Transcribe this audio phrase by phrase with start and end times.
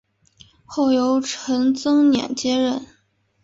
[0.65, 2.83] 后由陈增稔接任。